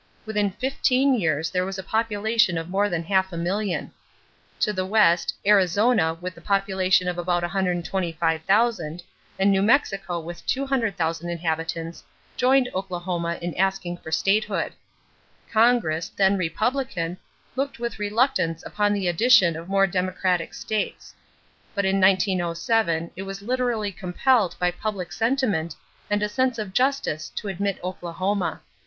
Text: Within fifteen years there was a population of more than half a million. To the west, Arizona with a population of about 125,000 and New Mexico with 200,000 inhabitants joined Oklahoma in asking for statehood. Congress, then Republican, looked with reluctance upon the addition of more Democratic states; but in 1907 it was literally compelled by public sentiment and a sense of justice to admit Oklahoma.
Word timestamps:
Within 0.25 0.49
fifteen 0.49 1.13
years 1.13 1.51
there 1.51 1.63
was 1.63 1.77
a 1.77 1.83
population 1.83 2.57
of 2.57 2.69
more 2.71 2.89
than 2.89 3.03
half 3.03 3.31
a 3.31 3.37
million. 3.37 3.91
To 4.61 4.73
the 4.73 4.83
west, 4.83 5.35
Arizona 5.45 6.15
with 6.15 6.35
a 6.35 6.41
population 6.41 7.07
of 7.07 7.19
about 7.19 7.43
125,000 7.43 9.03
and 9.37 9.51
New 9.51 9.61
Mexico 9.61 10.19
with 10.19 10.43
200,000 10.47 11.29
inhabitants 11.29 12.03
joined 12.35 12.67
Oklahoma 12.73 13.37
in 13.43 13.53
asking 13.57 13.97
for 13.97 14.11
statehood. 14.11 14.73
Congress, 15.51 16.09
then 16.09 16.35
Republican, 16.35 17.19
looked 17.55 17.77
with 17.77 17.99
reluctance 17.99 18.63
upon 18.65 18.93
the 18.93 19.07
addition 19.07 19.55
of 19.55 19.69
more 19.69 19.85
Democratic 19.85 20.55
states; 20.55 21.13
but 21.75 21.85
in 21.85 22.01
1907 22.01 23.11
it 23.15 23.21
was 23.21 23.43
literally 23.43 23.91
compelled 23.91 24.55
by 24.57 24.71
public 24.71 25.11
sentiment 25.11 25.75
and 26.09 26.23
a 26.23 26.27
sense 26.27 26.57
of 26.57 26.73
justice 26.73 27.29
to 27.35 27.47
admit 27.47 27.77
Oklahoma. 27.83 28.61